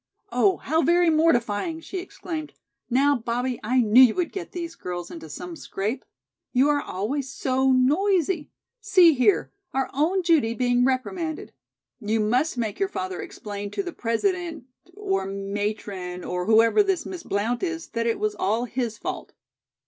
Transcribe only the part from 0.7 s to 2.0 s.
very mortifying," she